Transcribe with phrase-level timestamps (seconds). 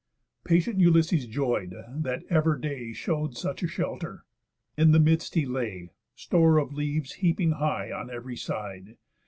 [0.43, 4.25] Patient Ulysses joy'd, that ever day Show'd such a shelter.
[4.75, 8.97] In the midst he lay, Store of leaves heaping high on ev'ry side.